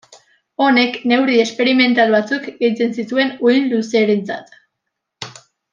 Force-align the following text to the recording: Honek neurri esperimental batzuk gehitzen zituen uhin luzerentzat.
Honek 0.67 0.95
neurri 1.11 1.35
esperimental 1.43 2.15
batzuk 2.17 2.49
gehitzen 2.63 2.97
zituen 3.03 3.35
uhin 3.51 3.69
luzerentzat. 3.75 4.61